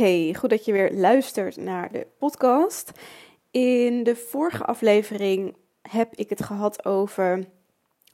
[0.00, 2.92] Hey, goed dat je weer luistert naar de podcast.
[3.50, 7.44] In de vorige aflevering heb ik het gehad over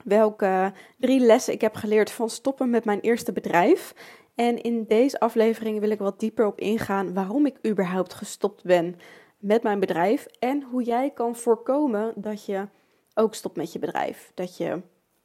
[0.04, 3.94] welke drie lessen ik heb geleerd van stoppen met mijn eerste bedrijf.
[4.34, 8.96] En in deze aflevering wil ik wat dieper op ingaan waarom ik überhaupt gestopt ben
[9.38, 12.68] met mijn bedrijf en hoe jij kan voorkomen dat je
[13.14, 14.30] ook stopt met je bedrijf.
[14.34, 14.80] Dat je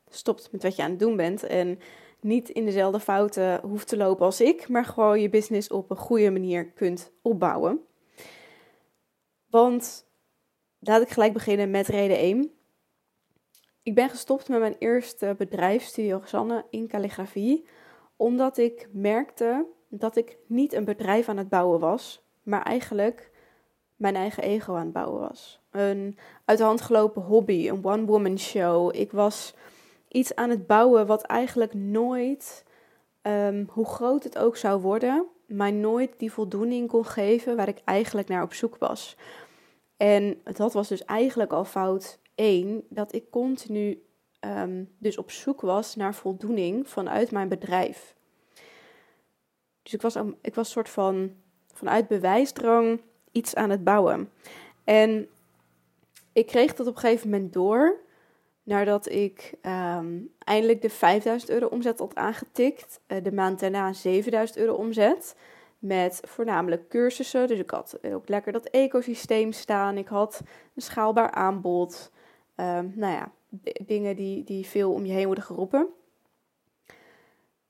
[0.09, 1.80] stopt met wat je aan het doen bent en
[2.24, 5.98] niet in dezelfde fouten hoeft te lopen als ik, maar gewoon je business op een
[5.98, 7.80] goede manier kunt opbouwen.
[9.50, 10.05] Want
[10.80, 12.52] laat ik gelijk beginnen met reden 1.
[13.84, 17.68] Ik ben gestopt met mijn eerste bedrijf, Studio Sanne, in calligrafie,
[18.16, 23.31] omdat ik merkte dat ik niet een bedrijf aan het bouwen was, maar eigenlijk
[23.95, 25.62] mijn eigen ego aan het bouwen was.
[25.72, 28.95] Een uit de hand gelopen hobby, een one-woman show.
[28.95, 29.53] Ik was
[30.12, 32.64] iets aan het bouwen wat eigenlijk nooit,
[33.22, 37.82] ehm, hoe groot het ook zou worden, mij nooit die voldoening kon geven waar ik
[37.86, 39.18] eigenlijk naar op zoek was.
[39.98, 44.03] En dat was dus eigenlijk al fout 1, dat ik continu
[44.40, 48.16] um, dus op zoek was naar voldoening vanuit mijn bedrijf.
[49.84, 51.31] Dus ik was, ik was soort van
[51.73, 54.31] vanuit bewijsdrang iets aan het bouwen.
[54.84, 55.28] En
[56.34, 58.00] ik kreeg dat op een gegeven moment door
[58.64, 63.00] nadat ik um, eindelijk de 5000 euro omzet had aangetikt.
[63.08, 65.36] Uh, de maand daarna 7000 euro omzet.
[65.80, 67.48] Met voornamelijk cursussen.
[67.48, 69.98] Dus ik had ook lekker dat ecosysteem staan.
[69.98, 70.42] Ik had
[70.76, 72.12] een schaalbaar aanbod.
[72.56, 73.31] Um, nou ja,
[73.86, 75.88] dingen die, die veel om je heen worden geroepen.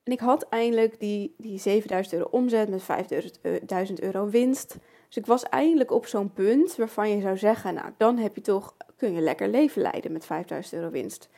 [0.03, 4.77] En ik had eindelijk die, die 7000 euro omzet met 5000 euro winst.
[5.07, 8.41] Dus ik was eindelijk op zo'n punt waarvan je zou zeggen, nou dan heb je
[8.41, 11.29] toch, kun je lekker leven leiden met 5000 euro winst.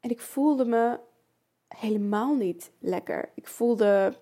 [0.00, 0.98] En ik voelde me
[1.68, 3.30] helemaal niet lekker.
[3.34, 4.14] Ik voelde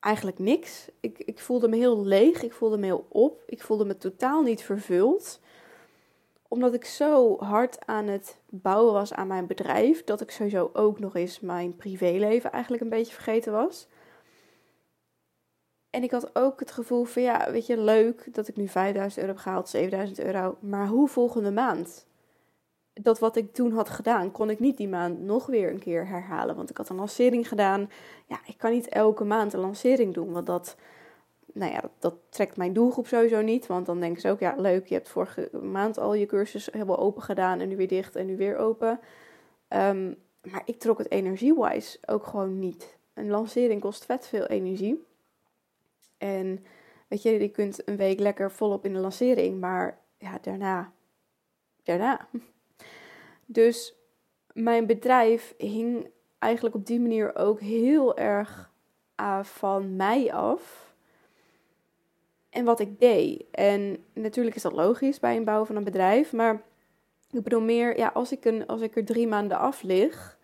[0.00, 0.88] eigenlijk niks.
[1.00, 4.42] Ik, ik voelde me heel leeg, ik voelde me heel op, ik voelde me totaal
[4.42, 5.40] niet vervuld
[6.48, 10.98] omdat ik zo hard aan het bouwen was aan mijn bedrijf, dat ik sowieso ook
[10.98, 13.88] nog eens mijn privéleven eigenlijk een beetje vergeten was.
[15.92, 19.20] En ik had ook het gevoel van ja, weet je, leuk dat ik nu 5000
[19.20, 20.56] euro heb gehaald, 7000 euro.
[20.60, 22.06] Maar hoe volgende maand?
[22.92, 26.06] Dat wat ik toen had gedaan, kon ik niet die maand nog weer een keer
[26.06, 26.56] herhalen.
[26.56, 27.90] Want ik had een lancering gedaan.
[28.26, 30.32] Ja, ik kan niet elke maand een lancering doen.
[30.32, 30.76] Want dat,
[31.52, 33.66] nou ja, dat, trekt mijn doelgroep sowieso niet.
[33.66, 36.98] Want dan denken ze ook, ja, leuk, je hebt vorige maand al je cursus helemaal
[36.98, 37.60] open gedaan.
[37.60, 39.00] En nu weer dicht en nu weer open.
[39.68, 40.16] Um,
[40.50, 42.96] maar ik trok het energie-wise ook gewoon niet.
[43.14, 45.10] Een lancering kost vet veel energie.
[46.22, 46.64] En
[47.08, 50.92] weet je, je kunt een week lekker volop in de lancering, maar ja, daarna,
[51.82, 52.28] daarna.
[53.46, 53.94] Dus
[54.52, 58.70] mijn bedrijf hing eigenlijk op die manier ook heel erg
[59.42, 60.94] van mij af.
[62.50, 63.44] En wat ik deed.
[63.50, 66.62] En natuurlijk is dat logisch bij een bouw van een bedrijf, maar
[67.30, 70.38] ik bedoel meer, ja, als ik, een, als ik er drie maanden af lig,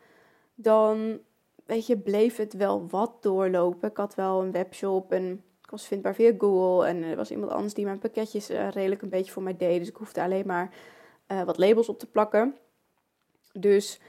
[0.55, 1.19] dan
[1.67, 3.89] weet je, bleef het wel wat doorlopen.
[3.89, 7.53] Ik had wel een webshop en ik was vindbaar via Google en er was iemand
[7.53, 9.79] anders die mijn pakketjes uh, redelijk een beetje voor mij deed.
[9.79, 10.75] Dus ik hoefde alleen maar
[11.33, 12.57] uh, wat labels op te plakken.
[13.53, 14.01] Dus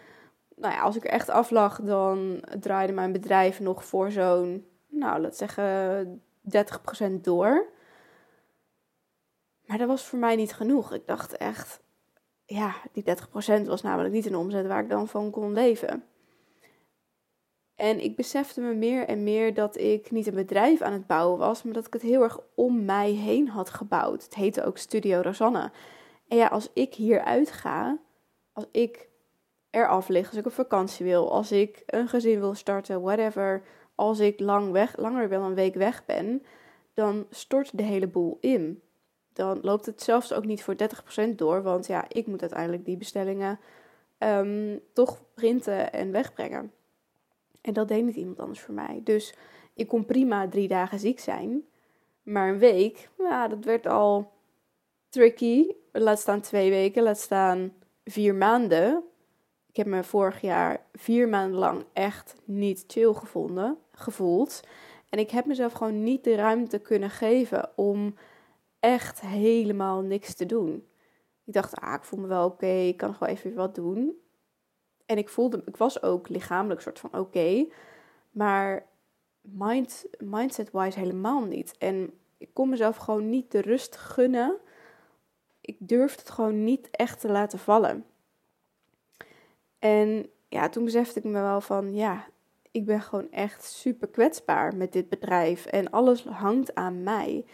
[0.55, 4.65] nou ja, als ik er echt af lag, dan draaide mijn bedrijf nog voor zo'n,
[4.87, 7.65] nou laat zeggen, 30% door.
[9.65, 10.93] Maar dat was voor mij niet genoeg.
[10.93, 11.81] Ik dacht echt,
[12.45, 13.03] ja, die
[13.61, 16.03] 30% was namelijk niet een omzet waar ik dan van kon leven.
[17.79, 21.37] En ik besefte me meer en meer dat ik niet een bedrijf aan het bouwen
[21.37, 24.23] was, maar dat ik het heel erg om mij heen had gebouwd.
[24.23, 25.71] Het heette ook Studio Rosanne.
[26.27, 27.97] En ja, als ik hier uitga,
[28.53, 29.09] als ik
[29.69, 33.63] eraf lig, als ik op vakantie wil, als ik een gezin wil starten, whatever,
[33.95, 36.43] als ik lang weg, langer dan een week weg ben,
[36.93, 38.81] dan stort de hele boel in.
[39.33, 40.75] Dan loopt het zelfs ook niet voor
[41.29, 43.59] 30% door, want ja, ik moet uiteindelijk die bestellingen
[44.17, 46.71] um, toch printen en wegbrengen.
[47.61, 49.01] En dat deed niet iemand anders voor mij.
[49.03, 49.33] Dus
[49.73, 51.63] ik kon prima drie dagen ziek zijn.
[52.23, 54.31] Maar een week, ja, dat werd al
[55.09, 55.71] tricky.
[55.91, 57.73] Laat staan twee weken, laat staan
[58.03, 59.03] vier maanden.
[59.69, 64.61] Ik heb me vorig jaar vier maanden lang echt niet chill gevonden, gevoeld.
[65.09, 68.15] En ik heb mezelf gewoon niet de ruimte kunnen geven om
[68.79, 70.87] echt helemaal niks te doen.
[71.45, 74.17] Ik dacht, ah, ik voel me wel oké, ik kan wel even wat doen.
[75.09, 77.67] En ik voelde, ik was ook lichamelijk soort van oké,
[78.31, 78.85] maar
[79.41, 81.77] mind, mindset-wise helemaal niet.
[81.77, 84.57] En ik kon mezelf gewoon niet de rust gunnen.
[85.61, 88.05] Ik durfde het gewoon niet echt te laten vallen.
[89.79, 92.27] En ja, toen besefte ik me wel van, ja,
[92.71, 97.45] ik ben gewoon echt super kwetsbaar met dit bedrijf en alles hangt aan mij.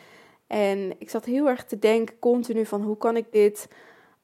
[0.48, 3.68] En ik zat heel erg te denken continu van hoe kan ik dit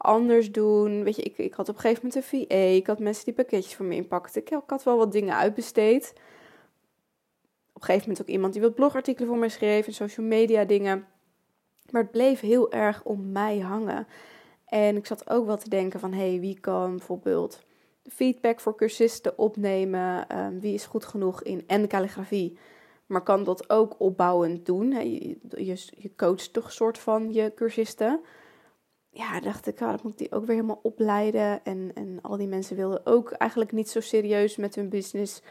[0.01, 1.03] anders doen.
[1.03, 3.33] Weet je, ik, ik had op een gegeven moment een VA, ik had mensen die
[3.33, 4.41] pakketjes voor me inpakten.
[4.41, 6.13] Ik, had wel wat dingen uitbesteed.
[7.73, 10.63] Op een gegeven moment ook iemand die wat blogartikelen voor mij schreef en social media
[10.63, 11.07] dingen.
[11.89, 14.07] Maar het bleef heel erg om mij hangen.
[14.65, 17.63] En ik zat ook wel te denken van, hé, hey, wie kan bijvoorbeeld
[18.09, 20.27] feedback voor cursisten opnemen?
[20.27, 22.57] Ehm, wie is goed genoeg in en calligrafie?
[23.05, 24.91] Maar kan dat ook opbouwend doen?
[24.91, 28.21] Je, je, je coacht toch een soort van je cursisten.
[29.13, 31.65] Ja, dacht ik, oh, dat moet ik die ook weer helemaal opleiden.
[31.65, 35.41] En, en al die mensen wilden ook eigenlijk niet zo serieus met hun business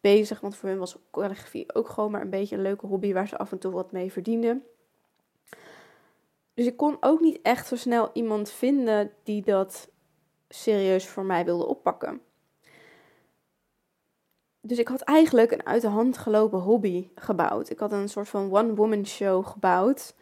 [0.00, 0.40] bezig.
[0.40, 3.38] Want voor hen was calligrafie ook gewoon maar een beetje een leuke hobby waar ze
[3.38, 4.64] af en toe wat mee verdienden.
[6.54, 9.88] Dus ik kon ook niet echt zo snel iemand vinden die dat
[10.48, 12.20] serieus voor mij wilde oppakken.
[14.60, 17.70] Dus ik had eigenlijk een uit de hand gelopen hobby gebouwd.
[17.70, 20.14] Ik had een soort van one-woman show gebouwd.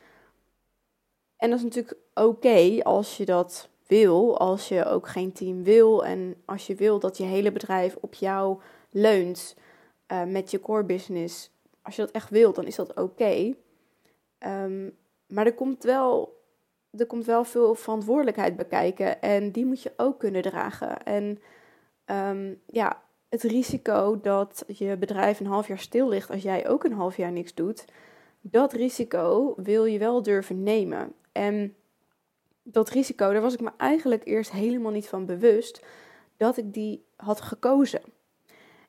[1.37, 6.05] En dat is natuurlijk oké als je dat wil, als je ook geen team wil
[6.05, 8.61] en als je wil dat je hele bedrijf op jou
[8.91, 9.57] leunt
[10.13, 11.51] uh, met je core business.
[11.83, 13.55] Als je dat echt wilt, dan is dat oké.
[14.39, 14.91] Ehm,
[15.27, 16.41] maar er komt, wel,
[16.91, 21.03] er komt wel veel verantwoordelijkheid bij kijken en die moet je ook kunnen dragen.
[21.03, 21.39] En
[22.05, 26.85] ehm, ja, het risico dat je bedrijf een half jaar stil ligt als jij ook
[26.85, 27.85] een half jaar niks doet,
[28.41, 31.13] dat risico wil je wel durven nemen.
[31.37, 31.75] En
[32.63, 35.85] dat risico, daar was ik me eigenlijk eerst helemaal niet van bewust
[36.37, 38.03] dat ik die had gekozen.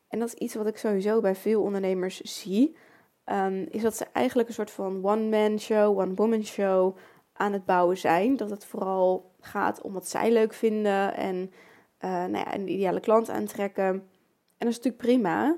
[0.08, 2.76] En dat is iets wat ik sowieso bij veel ondernemers zie.
[3.24, 6.98] Ehm, is dat ze eigenlijk een soort van one-man show, one-woman show
[7.34, 8.36] aan het bouwen zijn.
[8.36, 13.00] Dat het vooral gaat om wat zij leuk vinden en uh, nou ja, een ideale
[13.00, 13.86] klant aantrekken.
[13.86, 15.58] En dat is natuurlijk prima.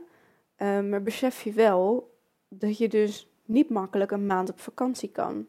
[0.57, 2.13] Um, maar besef je wel
[2.47, 5.47] dat je dus niet makkelijk een maand op vakantie kan.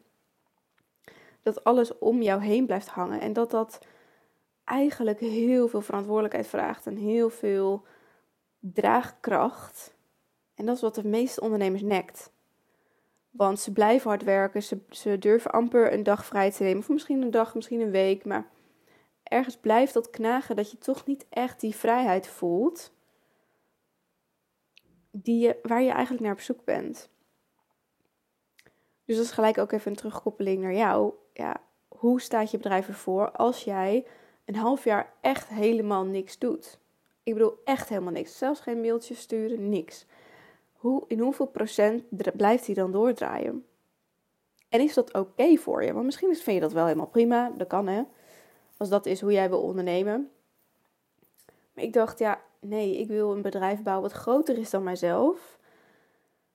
[1.41, 3.79] Dat alles om jou heen blijft hangen en dat dat
[4.63, 7.85] eigenlijk heel veel verantwoordelijkheid vraagt en heel veel
[8.59, 9.93] draagkracht.
[10.55, 12.31] En dat is wat de meeste ondernemers nekt.
[13.31, 16.79] Want ze blijven hard werken, ze, ze durven amper een dag vrij te nemen.
[16.79, 18.25] Of misschien een dag, misschien een week.
[18.25, 18.49] Maar
[19.23, 22.93] ergens blijft dat knagen dat je toch niet echt die vrijheid voelt.
[25.11, 27.09] Die je, waar je eigenlijk naar op zoek bent.
[29.05, 31.13] Dus dat is gelijk ook even een terugkoppeling naar jou.
[31.33, 34.05] Ja, hoe staat je bedrijf ervoor als jij
[34.45, 36.79] een half jaar echt helemaal niks doet?
[37.23, 38.37] Ik bedoel echt helemaal niks.
[38.37, 40.05] Zelfs geen mailtjes sturen, niks.
[40.73, 42.03] Hoe, in hoeveel procent
[42.37, 43.65] blijft hij dan doordraaien?
[44.69, 45.93] En is dat oké voor je?
[45.93, 47.51] Want misschien vind je dat wel helemaal prima.
[47.57, 48.03] Dat kan hè.
[48.77, 50.31] Als dat is hoe jij wil ondernemen.
[51.73, 55.59] Maar ik dacht, ja, nee, ik wil een bedrijf bouwen wat groter is dan mijzelf.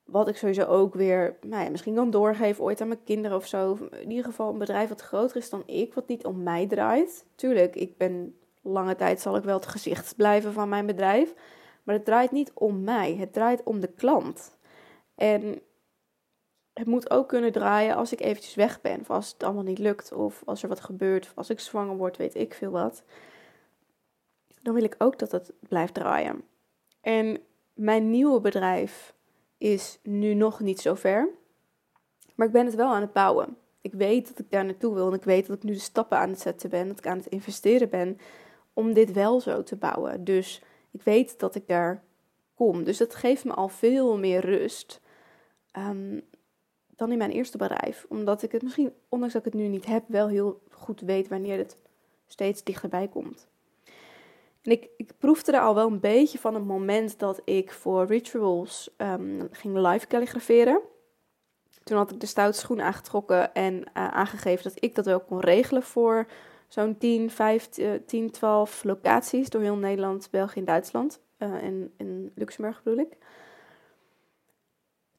[0.06, 3.46] Wat ik sowieso ook weer, nou ja, misschien kan doorgeven ooit aan mijn kinderen of
[3.46, 3.78] zo.
[3.90, 7.24] In ieder geval een bedrijf wat groter is dan ik, wat niet om mij draait.
[7.34, 11.34] Tuurlijk, ik ben lange tijd zal ik wel het gezicht blijven van mijn bedrijf.
[11.82, 14.56] Maar het draait niet om mij, het draait om de klant.
[15.14, 15.60] En
[16.72, 19.00] het moet ook kunnen draaien als ik eventjes weg ben.
[19.00, 20.12] Of als het allemaal niet lukt.
[20.12, 21.26] Of als er wat gebeurt.
[21.26, 23.02] Of als ik zwanger word, weet ik veel wat.
[24.62, 26.42] Dan wil ik ook dat het blijft draaien.
[27.00, 27.38] En
[27.74, 29.14] mijn nieuwe bedrijf
[29.58, 31.28] is nu nog niet zo ver.
[32.34, 33.56] Maar ik ben het wel aan het bouwen.
[33.80, 35.08] Ik weet dat ik daar naartoe wil.
[35.08, 36.88] En ik weet dat ik nu de stappen aan het zetten ben.
[36.88, 38.18] Dat ik aan het investeren ben
[38.72, 40.24] om dit wel zo te bouwen.
[40.24, 42.04] Dus ik weet dat ik daar
[42.54, 42.84] kom.
[42.84, 45.00] Dus dat geeft me al veel meer rust
[45.78, 46.22] um,
[46.96, 48.06] dan in mijn eerste bedrijf.
[48.08, 51.28] Omdat ik het misschien, ondanks dat ik het nu niet heb, wel heel goed weet
[51.28, 51.76] wanneer het
[52.26, 53.48] steeds dichterbij komt.
[54.66, 58.06] En ik, ik proefde er al wel een beetje van het moment dat ik voor
[58.06, 60.80] rituals um, ging live kalligraferen.
[61.82, 65.40] Toen had ik de stoute schoen aangetrokken en uh, aangegeven dat ik dat wel kon
[65.40, 66.26] regelen voor
[66.68, 71.20] zo'n 10, 15, 12 locaties door heel Nederland, België en Duitsland.
[71.38, 73.16] Uh, en Luxemburg bedoel ik.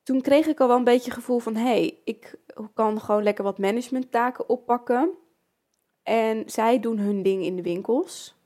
[0.04, 2.36] Toen kreeg ik al wel een beetje het gevoel van: hé, hey, ik
[2.74, 5.10] kan gewoon lekker wat managementtaken oppakken.
[6.04, 8.37] En zij doen hun ding in de winkels.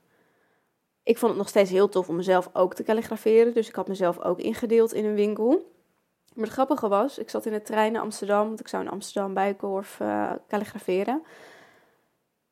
[1.02, 3.54] Ik vond het nog steeds heel tof om mezelf ook te kalligraferen.
[3.54, 5.70] Dus ik had mezelf ook ingedeeld in een winkel.
[6.34, 8.46] Maar het grappige was, ik zat in de trein naar Amsterdam.
[8.46, 11.22] Want ik zou in Amsterdam Bijenkorf uh, kalligraferen.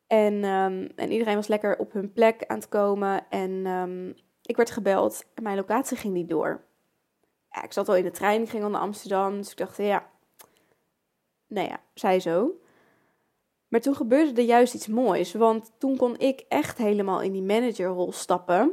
[0.07, 3.29] En, um, en iedereen was lekker op hun plek aan het komen.
[3.29, 6.61] En um, ik werd gebeld en mijn locatie ging niet door.
[7.51, 9.37] Ja, ik zat al in de trein, ik ging al naar Amsterdam.
[9.37, 10.09] Dus ik dacht, ja,
[11.47, 12.60] nou ja, zij zo.
[13.71, 15.33] Maar toen gebeurde er juist iets moois.
[15.33, 18.71] Want toen kon ik echt helemaal in die managerrol stappen.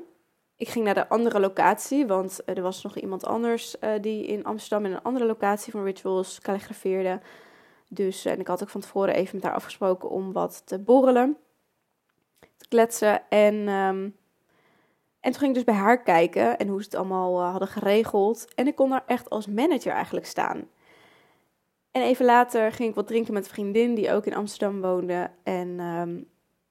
[0.57, 4.87] ik ging naar de andere locatie, want er was nog iemand anders die in Amsterdam
[4.87, 7.21] in een andere locatie van rituals kalligrafeerde.
[7.89, 11.37] Dus en ik had ook van tevoren even met haar afgesproken om wat te borrelen,
[12.57, 13.29] te kletsen.
[13.29, 14.17] En, um,
[15.21, 18.55] en toen ging ik dus bij haar kijken en hoe ze het allemaal hadden geregeld.
[18.55, 20.69] En ik kon daar echt als manager eigenlijk staan.
[21.99, 25.31] En even later ging ik wat drinken met een vriendin die ook in Amsterdam woonde.
[25.43, 26.29] En, um,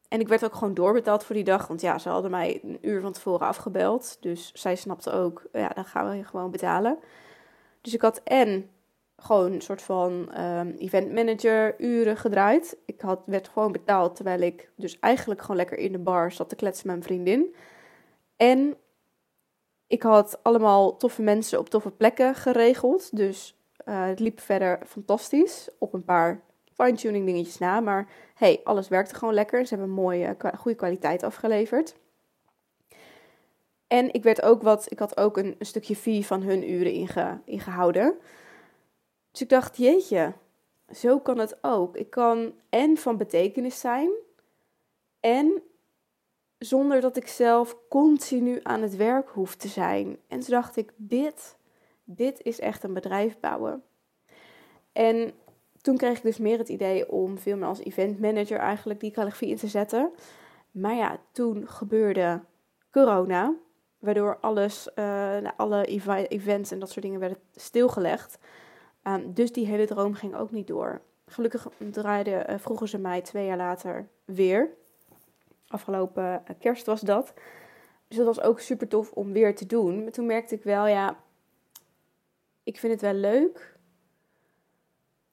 [0.07, 1.67] en ik werd ook gewoon doorbetaald voor die dag.
[1.67, 4.17] Want ja, ze hadden mij een uur van tevoren afgebeld.
[4.19, 6.97] Dus zij snapte ook, ja, dan gaan we je gewoon betalen.
[7.81, 8.69] Dus ik had en
[9.17, 12.77] gewoon een soort van um, event manager uren gedraaid.
[12.85, 16.49] Ik had, werd gewoon betaald terwijl ik dus eigenlijk gewoon lekker in de bar zat
[16.49, 17.55] te kletsen met mijn vriendin.
[18.35, 18.77] En
[19.87, 23.15] ik had allemaal toffe mensen op toffe plekken geregeld.
[23.17, 23.56] Dus
[23.87, 25.69] uh, het liep verder fantastisch.
[25.77, 26.41] Op een paar
[26.73, 27.79] fine-tuning dingetjes na.
[27.79, 29.65] Maar hey, alles werkte gewoon lekker.
[29.65, 31.95] Ze hebben een mooie, goede kwaliteit afgeleverd.
[33.87, 36.91] En ik werd ook wat, ik had ook een, een stukje fee van hun uren
[36.91, 38.17] inge, ingehouden.
[39.31, 40.33] Dus ik dacht, jeetje,
[40.89, 41.97] zo kan het ook.
[41.97, 44.09] Ik kan en van betekenis zijn
[45.19, 45.61] en
[46.57, 50.17] zonder dat ik zelf continu aan het werk hoef te zijn.
[50.27, 51.56] En toen dacht ik, dit
[52.09, 53.83] dit is echt een bedrijf bouwen.
[54.91, 55.31] En
[55.81, 59.11] toen kreeg ik dus meer het idee om veel meer als event manager eigenlijk die
[59.11, 60.11] calligrafie in te zetten.
[60.71, 62.41] Maar ja, toen gebeurde
[62.91, 63.55] corona,
[63.99, 65.85] waardoor alles, uh, alle
[66.27, 68.37] events en dat soort dingen werden stilgelegd.
[69.03, 71.01] Um, dus die hele droom ging ook niet door.
[71.25, 74.69] Gelukkig draaide, uh, ze mij twee jaar later weer.
[75.67, 77.33] Afgelopen uh, kerst was dat.
[78.07, 80.03] Dus dat was ook super tof om weer te doen.
[80.03, 81.17] Maar toen merkte ik wel, ja,
[82.67, 83.77] ik vind het wel leuk.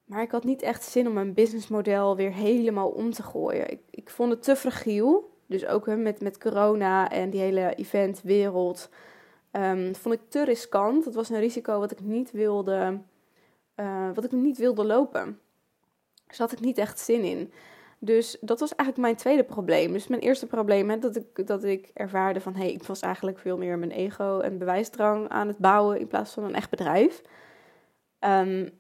[0.04, 3.70] Maar ik had niet echt zin om mijn businessmodel weer helemaal om te gooien.
[3.70, 5.32] Ik, ik vond het te fragiel.
[5.46, 8.88] Dus ook met, met corona en die hele eventwereld.
[9.52, 11.04] Um, vond ik te riskant.
[11.04, 13.00] Dat was een risico wat ik niet wilde,
[13.76, 15.40] uh, wat ik niet wilde lopen.
[16.26, 17.52] Dus had ik niet echt zin in.
[18.04, 19.92] Dus dat was eigenlijk mijn tweede probleem.
[19.92, 22.54] Dus mijn eerste probleem, hè, dat, ik, dat ik ervaarde van...
[22.54, 26.00] hé, hey, ik was eigenlijk veel meer mijn ego en bewijsdrang aan het bouwen...
[26.00, 27.22] in plaats van een echt bedrijf.
[28.20, 28.70] Um,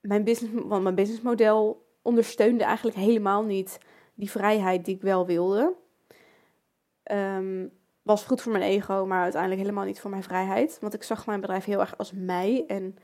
[0.00, 3.78] mijn, business, want mijn businessmodel ondersteunde eigenlijk helemaal niet
[4.14, 5.74] die vrijheid die ik wel wilde.
[7.12, 7.70] Um,
[8.02, 10.78] was goed voor mijn ego, maar uiteindelijk helemaal niet voor mijn vrijheid.
[10.80, 12.64] Want ik zag mijn bedrijf heel erg als mij.
[12.66, 12.96] En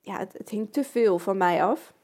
[0.00, 1.94] ja, het, het hing te veel van mij af.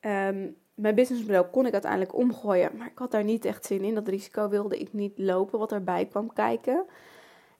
[0.00, 3.94] Um, mijn businessmodel kon ik uiteindelijk omgooien, maar ik had daar niet echt zin in.
[3.94, 6.84] Dat risico wilde ik niet lopen, wat erbij kwam kijken.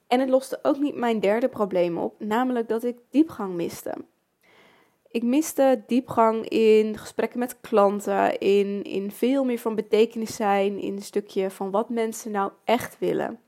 [0.07, 3.93] En het loste ook niet mijn derde probleem op, namelijk dat ik diepgang miste.
[5.07, 10.95] Ik miste diepgang in gesprekken met klanten, in, in veel meer van betekenis zijn, in
[10.95, 13.39] een stukje van wat mensen nou echt willen.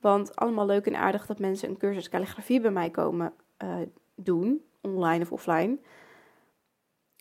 [0.00, 3.32] Want allemaal leuk en aardig dat mensen een cursus calligrafie bij mij komen
[3.64, 3.74] uh,
[4.14, 5.78] doen, online of offline.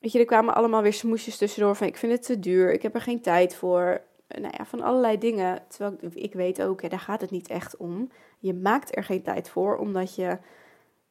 [0.02, 2.82] Weet je, er kwamen allemaal weer smoesjes tussendoor van ik vind het te duur, ik
[2.82, 4.02] heb er geen tijd voor.
[4.28, 5.64] Nou ja, van allerlei dingen.
[5.68, 8.12] Terwijl ik, weet ook, ja, daar gaat het niet echt om.
[8.40, 10.38] Je maakt er geen tijd voor, omdat je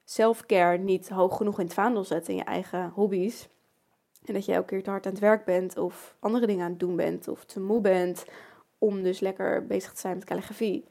[0.04, 3.48] selfcare niet hoog genoeg in het vaandel zet in je eigen hobby's.
[4.24, 6.70] En dat je elke keer te hard aan het werk bent of andere dingen aan
[6.70, 8.24] het doen bent of te moe bent
[8.78, 10.84] om dus lekker bezig te zijn met calligrafie.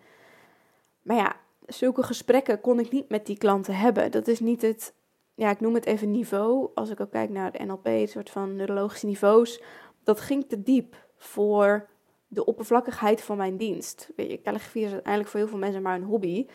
[1.02, 4.12] Maar ja, zulke gesprekken kon ik niet met die klanten hebben.
[4.12, 4.94] Dat is niet het
[5.40, 6.70] ja, ik noem het even niveau.
[6.76, 9.62] Als ik ook kijk naar de NLP, een soort van neurologische niveaus.
[10.04, 11.90] Dat ging te diep voor
[12.28, 14.10] de oppervlakkigheid van mijn dienst.
[14.16, 16.48] Weet je, calligrafie is uiteindelijk voor heel veel mensen maar een hobby.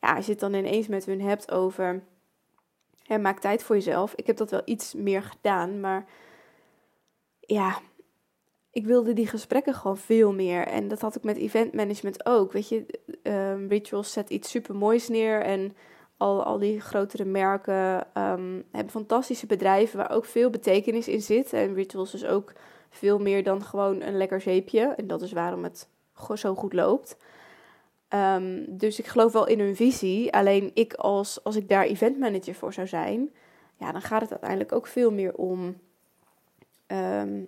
[0.00, 2.04] Ja, als je het dan ineens met hun hebt over...
[3.02, 4.14] Hè, maak tijd voor jezelf.
[4.14, 6.06] Ik heb dat wel iets meer gedaan, maar...
[7.40, 7.80] Ja,
[8.70, 10.66] ik wilde die gesprekken gewoon veel meer.
[10.66, 12.52] En dat had ik met event management ook.
[12.52, 12.86] Weet je,
[13.22, 15.76] um, Rituals zet iets super moois neer en
[16.18, 21.52] al, al die grotere merken um, hebben fantastische bedrijven waar ook veel betekenis in zit.
[21.52, 22.52] En Rituals is ook
[22.90, 24.80] veel meer dan gewoon een lekker zeepje.
[24.80, 25.88] En dat is waarom het
[26.34, 27.16] zo goed loopt.
[28.14, 30.32] Um, dus ik geloof wel in hun visie.
[30.32, 33.30] Alleen ik als, als ik daar event manager voor zou zijn,
[33.76, 35.76] ja, dan gaat het uiteindelijk ook veel meer om,
[36.86, 37.46] um,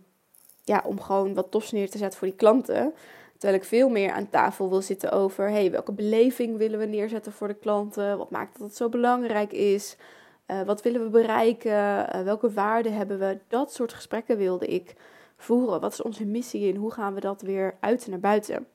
[0.65, 2.95] ja, om gewoon wat tofs neer te zetten voor die klanten.
[3.41, 7.33] Terwijl ik veel meer aan tafel wil zitten over hey, welke beleving willen we neerzetten
[7.33, 8.19] voor de klanten?
[8.19, 9.97] Wat maakt dat het zo belangrijk is?
[10.47, 11.73] Uh, wat willen we bereiken?
[11.73, 13.39] Uh, welke waarden hebben we?
[13.49, 14.95] Dat soort gesprekken wilde ik
[15.37, 15.81] voeren.
[15.81, 18.67] Wat is onze missie en hoe gaan we dat weer uit naar buiten?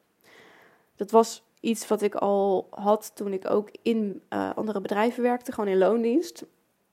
[0.96, 5.52] Dat was iets wat ik al had toen ik ook in uh, andere bedrijven werkte,
[5.52, 6.46] gewoon in loondienst.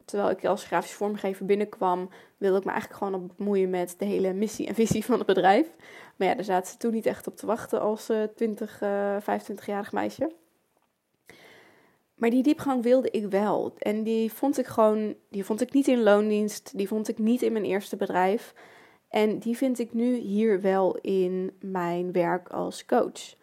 [0.05, 4.05] Terwijl ik als grafisch vormgever binnenkwam, wilde ik me eigenlijk gewoon op bemoeien met de
[4.05, 5.67] hele missie en visie van het bedrijf.
[6.17, 9.17] Maar ja, daar zaten ze toen niet echt op te wachten als uh, 20, uh,
[9.21, 10.33] 25-jarig meisje.
[12.15, 13.75] Maar die diepgang wilde ik wel.
[13.79, 17.43] En die vond ik gewoon, die vond ik niet in loondienst, die vond ik niet
[17.43, 18.55] in mijn eerste bedrijf.
[19.09, 23.35] En die vind ik nu hier wel in mijn werk als coach.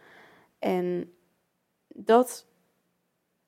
[0.60, 1.14] En
[1.88, 2.46] dat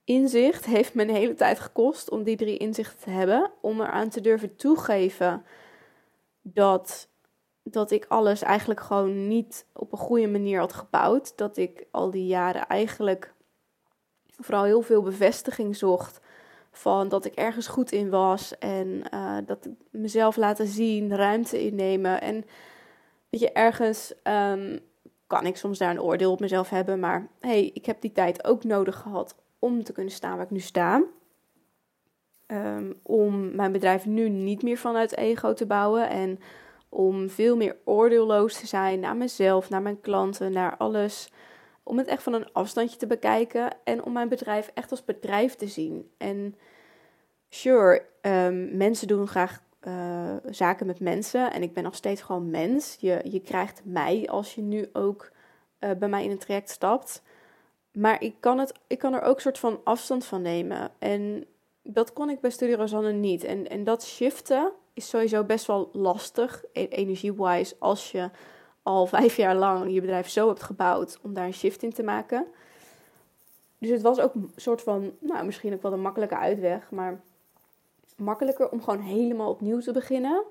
[0.03, 3.51] inzicht heeft me een hele tijd gekost om die drie inzichten te hebben.
[3.61, 5.45] Om eraan te durven toegeven
[6.41, 7.09] dat,
[7.63, 11.37] dat ik alles eigenlijk gewoon niet op een goede manier had gebouwd.
[11.37, 13.33] Dat ik al die jaren eigenlijk
[14.37, 16.19] vooral heel veel bevestiging zocht
[16.71, 21.63] van dat ik ergens goed in was en uh, dat ik mezelf laten zien, ruimte
[21.63, 22.21] innemen.
[22.21, 22.45] En
[23.29, 24.79] weet je, ergens um,
[25.27, 28.43] kan ik soms daar een oordeel op mezelf hebben, maar hey, ik heb die tijd
[28.43, 31.03] ook nodig gehad om te kunnen staan waar ik nu sta.
[32.47, 36.39] Um, om mijn bedrijf nu niet meer vanuit ego te bouwen en
[36.89, 41.31] om veel meer oordeelloos te zijn naar mezelf, naar mijn klanten, naar alles
[41.83, 45.55] om het echt van een afstandje te bekijken en om mijn bedrijf echt als bedrijf
[45.55, 46.11] te zien.
[46.17, 46.55] En
[47.49, 52.49] sure, um, mensen doen graag uh, zaken met mensen en ik ben nog steeds gewoon
[52.49, 52.97] mens.
[52.99, 55.31] Je, je krijgt mij als je nu ook
[55.79, 57.23] uh, bij mij in een traject stapt.
[57.91, 60.91] Maar ik kan, het, ik kan er ook een soort van afstand van nemen.
[60.99, 61.45] En
[61.83, 63.43] dat kon ik bij Studio Rosanne niet.
[63.43, 68.29] En, en dat shiften is sowieso best wel lastig, e-, energie-wise, als je
[68.83, 72.03] al vijf jaar lang je bedrijf zo hebt gebouwd om daar een shift in te
[72.03, 72.47] maken.
[73.77, 77.21] Dus het was ook een soort van, nou misschien ook wel een makkelijke uitweg, maar
[78.15, 80.43] makkelijker om gewoon helemaal opnieuw te beginnen.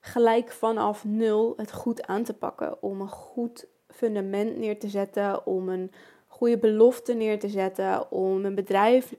[0.00, 2.82] Gelijk vanaf nul het goed aan te pakken.
[2.82, 5.92] Om een goed fundament neer te zetten, om een
[6.42, 9.14] goede belofte neer te zetten, om een bedrijf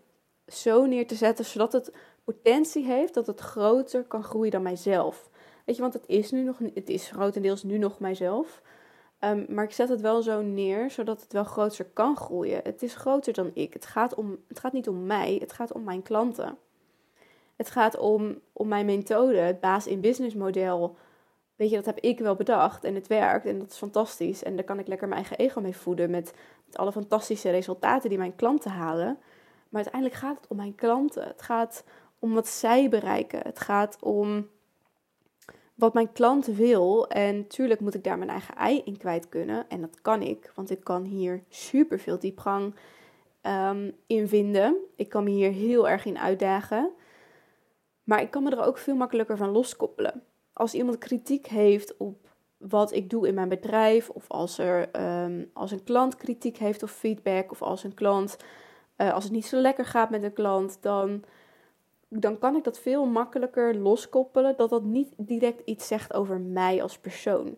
[0.47, 5.29] zo neer te zetten zodat het potentie heeft dat het groter kan groeien dan mijzelf.
[5.65, 8.61] Weet je, want het is nu nog, het is grotendeels nu nog mijzelf.
[9.19, 12.59] Um, maar ik zet het wel zo neer, zodat het wel groter kan groeien.
[12.63, 13.73] Het is groter dan ik.
[13.73, 16.57] Het gaat, om, het gaat niet om mij, het gaat om mijn klanten.
[17.55, 20.95] Het gaat om, om mijn methode, het baas in business model.
[21.63, 24.43] Weet je, dat heb ik wel bedacht en het werkt en dat is fantastisch.
[24.43, 26.33] En daar kan ik lekker mijn eigen ego mee voeden met,
[26.73, 29.17] alle fantastische resultaten die mijn klanten halen.
[29.69, 31.27] Maar uiteindelijk gaat het om mijn klanten.
[31.27, 31.83] Het gaat
[32.19, 33.39] om wat zij bereiken.
[33.43, 34.47] Het gaat om
[35.75, 37.07] wat mijn klant wil.
[37.07, 39.69] En tuurlijk moet ik daar mijn eigen ei in kwijt kunnen.
[39.69, 42.75] En dat kan ik, want ik kan hier super veel diepgang
[43.41, 44.75] um, in vinden.
[44.95, 46.89] Ik kan me hier heel erg in uitdagen.
[48.03, 50.23] Maar ik kan me er ook veel makkelijker van loskoppelen.
[50.53, 52.17] Als iemand kritiek heeft op
[52.57, 56.83] wat ik doe in mijn bedrijf, of als, er, um, als een klant kritiek heeft
[56.83, 58.37] of feedback, of als een klant,
[58.97, 61.23] uh, als het niet zo lekker gaat met een klant, dan
[62.19, 66.81] dan kan ik dat veel makkelijker loskoppelen dat dat niet direct iets zegt over mij
[66.81, 67.57] als persoon.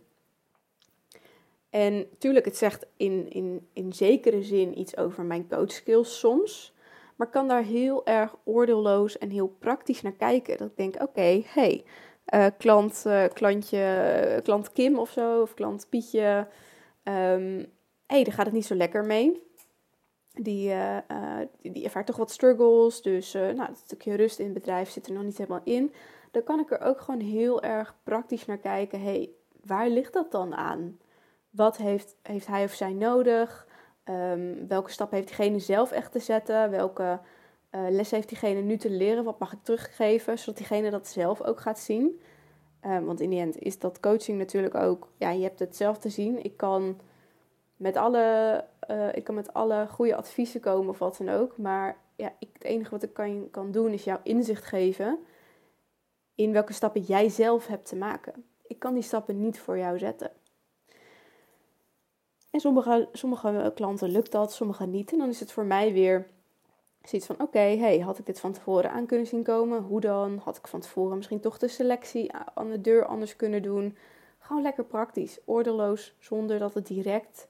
[1.70, 6.74] En tuurlijk, het zegt in, in, in zekere zin iets over mijn coachskills soms.
[7.16, 10.58] Maar kan daar heel erg oordeelloos en heel praktisch naar kijken.
[10.58, 11.84] Dat ik denk, oké, hey,
[12.34, 16.48] uh, klant, uh, klantje, klant Kim of zo, of klant Pietje.
[17.04, 17.66] Um,
[18.06, 19.44] hey, daar gaat het niet zo lekker mee
[20.34, 20.98] die, uh,
[21.62, 23.02] die, ervaart toch wat struggles.
[23.02, 25.94] Dus nou, het stukje rust in het bedrijf zit er nog niet helemaal in.
[26.32, 29.02] Dan kan ik er ook gewoon heel erg praktisch naar kijken.
[29.02, 29.30] hey,
[29.64, 31.00] waar ligt dat dan aan?
[31.50, 33.68] Wat heeft, heeft hij of zij nodig?
[34.10, 36.70] Um, welke stap heeft diegene zelf echt te zetten?
[36.70, 37.20] Welke
[37.76, 39.24] uh, les heeft diegene nu te leren?
[39.24, 40.40] Wat mag ik teruggeven?
[40.40, 42.22] Zodat diegene dat zelf ook gaat zien.
[42.86, 45.08] Um, want in die end is dat coaching natuurlijk ook...
[45.18, 46.44] Ja, je hebt het zelf te zien.
[46.44, 47.00] Ik kan
[47.76, 51.58] met alle, uh, ik kan met alle goede adviezen komen of wat dan ook.
[51.58, 55.20] Maar ja, ik, het enige wat ik kan, kan doen is jou inzicht geven
[56.36, 58.46] in welke stappen jij zelf hebt te maken.
[58.68, 60.32] Ik kan die stappen niet voor jou zetten.
[62.52, 65.12] En sommige, sommige klanten lukt dat, sommige niet.
[65.12, 66.28] En dan is het voor mij weer
[67.10, 69.82] zoiets van: oké, hey, had ik dit van tevoren aan kunnen zien komen?
[69.82, 70.42] Hoe dan?
[70.44, 73.98] Had ik van tevoren misschien toch de selectie aan de deur anders kunnen doen?
[74.40, 77.48] Gewoon lekker praktisch, oordeelloos, zonder dat het direct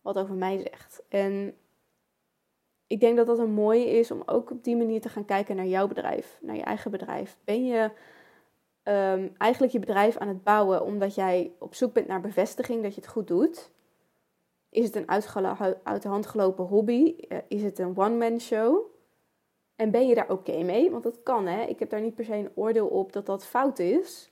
[0.00, 1.02] wat over mij zegt.
[1.08, 1.54] En
[2.86, 5.56] ik denk dat dat een mooie is om ook op die manier te gaan kijken
[5.56, 7.36] naar jouw bedrijf, naar je eigen bedrijf.
[7.44, 7.90] Ben je
[8.84, 12.94] um, eigenlijk je bedrijf aan het bouwen omdat jij op zoek bent naar bevestiging dat
[12.94, 13.70] je het goed doet?
[14.78, 15.08] Is het een
[15.82, 17.16] uit de hand gelopen hobby?
[17.28, 18.86] Eh, is het een one-man show?
[19.76, 20.90] En ben je daar oké mee?
[20.90, 21.62] Want dat kan, hè?
[21.62, 24.30] Ik heb daar niet per se een oordeel op dat dat fout is.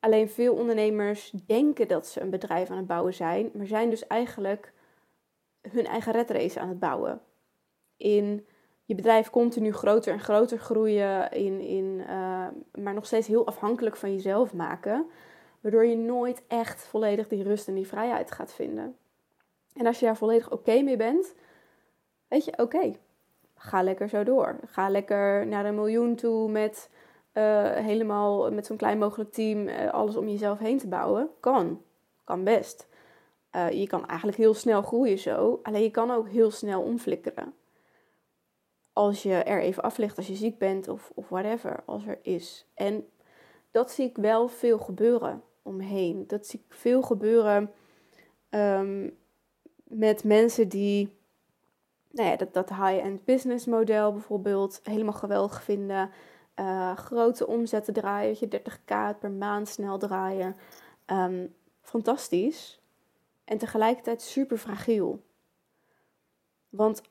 [0.00, 4.06] Alleen veel ondernemers denken dat ze een bedrijf aan het bouwen zijn, maar zijn dus
[4.06, 4.72] eigenlijk
[5.60, 7.20] hun eigen redrace aan het bouwen.
[7.96, 8.46] In
[8.84, 13.96] je bedrijf continu groter en groter groeien, in, in, uh, maar nog steeds heel afhankelijk
[13.96, 15.06] van jezelf maken.
[15.60, 18.96] Waardoor je nooit echt volledig die rust en die vrijheid gaat vinden.
[19.74, 21.34] En als je daar volledig oké mee bent,
[22.28, 22.92] weet je, oké,
[23.54, 24.58] ga lekker zo door.
[24.66, 26.90] Ga lekker naar een miljoen toe met
[27.34, 31.30] uh, helemaal met zo'n klein mogelijk team uh, alles om jezelf heen te bouwen.
[31.40, 31.82] Kan.
[32.24, 32.88] Kan best.
[33.56, 35.60] Uh, je kan eigenlijk heel snel groeien zo.
[35.62, 37.54] Alleen je kan ook heel snel omflikkeren.
[38.92, 42.18] Als je er even af ligt, als je ziek bent of, of whatever, als er
[42.22, 42.66] is.
[42.74, 43.08] En
[43.70, 46.26] dat zie ik wel veel gebeuren omheen.
[46.26, 47.72] Dat zie ik veel gebeuren
[48.50, 49.18] um,
[49.90, 51.18] met mensen die
[52.10, 56.10] nou ja, dat, dat high-end business model bijvoorbeeld helemaal geweldig vinden.
[56.56, 60.56] Uh, grote omzetten draaien, je 30k per maand snel draaien.
[61.06, 62.80] Um, fantastisch.
[63.44, 65.22] En tegelijkertijd super fragiel.
[66.68, 67.02] Want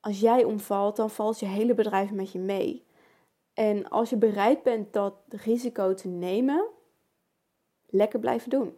[0.00, 2.84] als jij omvalt, dan valt je hele bedrijf met je mee.
[3.54, 6.66] En als je bereid bent dat risico te nemen,
[7.86, 8.76] lekker blijven doen.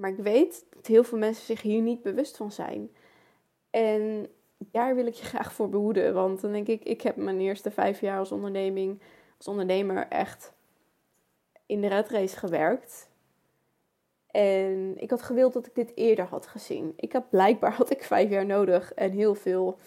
[0.00, 2.90] Maar ik weet dat heel veel mensen zich hier niet bewust van zijn.
[3.70, 6.14] En daar wil ik je graag voor behoeden.
[6.14, 9.00] Want dan denk ik, ik heb mijn eerste vijf jaar als onderneming,
[9.36, 10.52] als ondernemer echt
[11.66, 13.08] in de red race gewerkt.
[14.26, 16.92] En ik had gewild dat ik dit eerder had gezien.
[16.96, 19.78] Ik heb blijkbaar had ik vijf jaar nodig en heel veel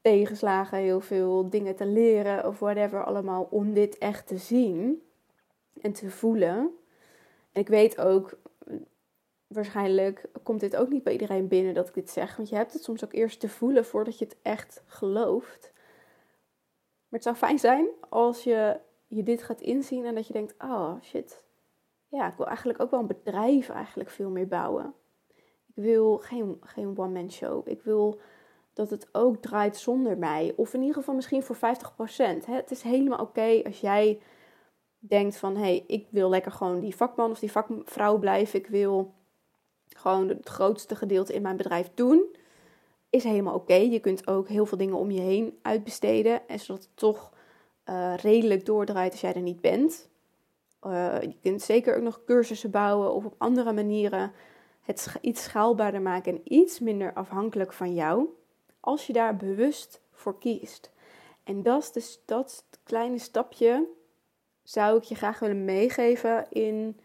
[0.00, 5.02] tegenslagen, heel veel dingen te leren of whatever allemaal om dit echt te zien
[5.80, 6.56] en te voelen.
[7.52, 8.38] En ik weet ook,
[9.48, 12.72] waarschijnlijk komt dit ook niet bij iedereen binnen dat ik dit zeg, want je hebt
[12.72, 15.72] het soms ook eerst te voelen voordat je het echt gelooft.
[17.08, 20.54] Maar het zou fijn zijn als je je dit gaat inzien en dat je denkt,
[20.58, 21.42] oh shit,
[22.08, 24.94] ja, ik wil eigenlijk ook wel een bedrijf eigenlijk veel meer bouwen.
[25.66, 27.68] Ik wil geen, geen one-man show.
[27.68, 28.20] Ik wil
[28.72, 30.52] dat het ook draait zonder mij.
[30.56, 31.60] Of in ieder geval misschien voor 50%.
[32.46, 32.54] Hè?
[32.54, 34.20] Het is helemaal oké als jij
[34.98, 35.54] denkt van...
[35.54, 38.58] hé, hey, ik wil lekker gewoon die vakman of die vakvrouw blijven.
[38.58, 39.14] Ik wil
[39.96, 42.36] gewoon het grootste gedeelte in mijn bedrijf doen.
[43.10, 43.74] Is helemaal oké.
[43.74, 46.48] Je kunt ook heel veel dingen om je heen uitbesteden.
[46.48, 47.32] En zodat het toch
[47.88, 50.08] uh, redelijk doordraait als jij er niet bent.
[50.86, 54.32] Uh, je kunt zeker ook nog cursussen bouwen of op andere manieren
[54.80, 58.28] het iets schaalbaarder maken en iets minder afhankelijk van jou
[58.80, 60.90] als je daar bewust voor kiest.
[61.44, 63.86] En dat is dus dat kleine stapje
[64.62, 67.00] zou ik je graag willen meegeven in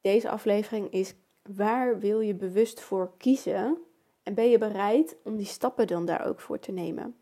[0.00, 1.14] deze aflevering is
[1.48, 3.78] waar wil je bewust voor kiezen
[4.22, 7.16] en ben je bereid om die stappen dan daar ook voor te nemen.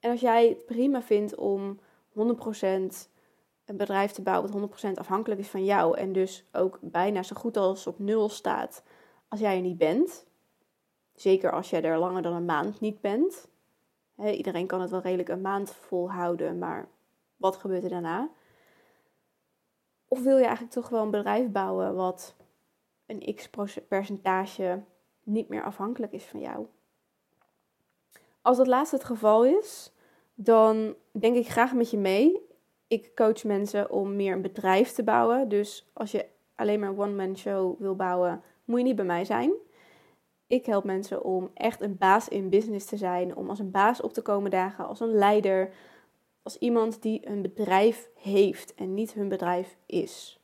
[0.00, 1.80] En als jij het prima vindt om
[2.10, 2.20] 100%
[3.64, 7.36] een bedrijf te bouwen wat 100% afhankelijk is van jou en dus ook bijna zo
[7.36, 8.82] goed als op nul staat
[9.28, 10.26] als jij er niet bent,
[11.14, 13.48] Zeker als jij er langer dan een maand niet bent.
[14.16, 16.88] iedereen kan het wel redelijk een maand volhouden, maar
[17.36, 18.30] wat gebeurt er daarna?
[20.08, 22.34] Of wil je eigenlijk toch wel een bedrijf bouwen wat
[23.12, 23.50] een x
[23.88, 24.82] percentage
[25.22, 26.66] niet meer afhankelijk is van jou?
[28.42, 29.92] Als dat laatste het geval is,
[30.34, 32.40] dan denk ik graag met je mee.
[32.86, 35.48] Ik coach mensen om meer een bedrijf te bouwen.
[35.48, 39.24] Dus als je alleen maar een one-man show wil bouwen, moet je niet bij mij
[39.24, 39.52] zijn.
[40.46, 44.00] Ik help mensen om echt een baas in business te zijn, om als een baas
[44.00, 45.72] op te komen dagen, als een leider,
[46.42, 50.41] als iemand die een bedrijf heeft en niet hun bedrijf is.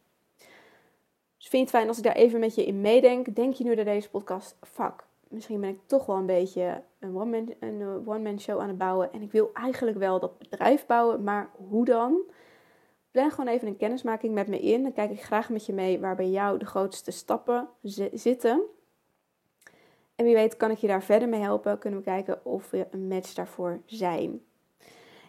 [1.48, 3.34] Vind je het fijn als ik daar even met je in meedenk?
[3.34, 7.16] Denk je nu naar deze podcast, fuck, misschien ben ik toch wel een beetje een
[7.16, 11.24] one-man een one show aan het bouwen en ik wil eigenlijk wel dat bedrijf bouwen,
[11.24, 12.20] maar hoe dan?
[13.10, 14.82] Plan gewoon even een kennismaking met me in.
[14.82, 17.68] Dan kijk ik graag met je mee waar bij jou de grootste stappen
[18.12, 18.62] zitten.
[20.14, 21.78] En wie weet kan ik je daar verder mee helpen.
[21.78, 24.42] Kunnen we kijken of we een match daarvoor zijn.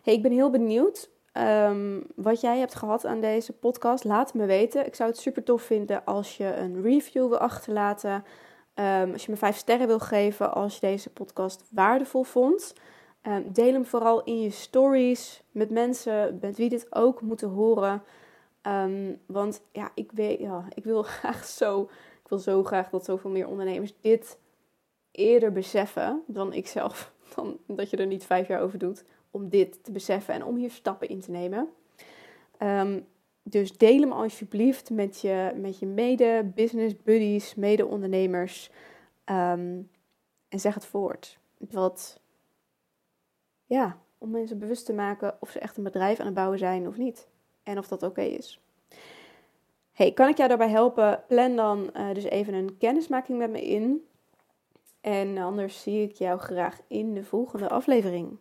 [0.04, 4.04] Hey, ik ben heel benieuwd um, wat jij hebt gehad aan deze podcast.
[4.04, 4.86] Laat me weten.
[4.86, 8.24] Ik zou het super tof vinden als je een review wil achterlaten.
[8.76, 12.74] Um, als je me vijf sterren wil geven als je deze podcast waardevol vond.
[13.24, 18.04] Um, deel hem vooral in je stories met mensen met wie dit ook moeten horen.
[19.26, 21.82] want ja, ik, weet, ja, ik wil graag zo,
[22.24, 24.38] ik wil zo graag dat zoveel meer ondernemers dit
[25.12, 29.50] eerder beseffen dan ik zelf, dan dat je er niet vijf jaar over doet om
[29.50, 31.70] dit te beseffen en om hier stappen in te nemen.
[32.60, 33.08] Um,
[33.44, 38.70] dus deel hem alsjeblieft met je, met je mede-business buddies, mede-ondernemers.
[39.26, 39.90] Um,
[40.50, 41.40] en zeg het voort.
[41.58, 42.22] Wat,
[43.66, 46.88] ja, om mensen bewust te maken of ze echt een bedrijf aan het bouwen zijn
[46.88, 47.28] of niet.
[47.64, 48.60] En of dat oké is.
[49.92, 51.24] Hey, kan ik jou daarbij helpen?
[51.28, 54.08] Plan dan uh, dus even een kennismaking met me in.
[55.02, 58.38] En anders zie ik jou graag in de volgende aflevering.